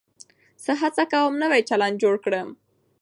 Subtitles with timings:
[0.63, 2.49] زه هڅه کوم نوی چلند جوړ کړم.